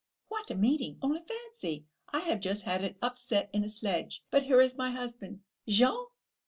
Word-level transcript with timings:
What 0.29 0.49
a 0.49 0.55
meeting! 0.55 0.97
Only 1.03 1.21
fancy, 1.21 1.85
I 2.11 2.21
have 2.21 2.39
just 2.39 2.63
had 2.63 2.83
an 2.83 2.95
upset 3.03 3.51
in 3.53 3.63
a 3.63 3.69
sledge... 3.69 4.23
but 4.31 4.41
here 4.41 4.59
is 4.59 4.75
my 4.75 4.89
husband! 4.89 5.41
Jean! 5.67 6.07